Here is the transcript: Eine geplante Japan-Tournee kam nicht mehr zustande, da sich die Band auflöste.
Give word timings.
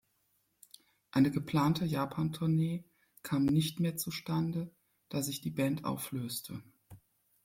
Eine 1.11 1.29
geplante 1.29 1.85
Japan-Tournee 1.85 2.83
kam 3.21 3.45
nicht 3.45 3.79
mehr 3.79 3.97
zustande, 3.97 4.73
da 5.09 5.21
sich 5.21 5.41
die 5.41 5.51
Band 5.51 5.85
auflöste. 5.85 6.63